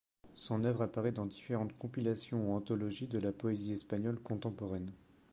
[0.33, 4.91] Son œuvre apparaît dans différentes compilations ou anthologies de la poésie espagnole contemporaine.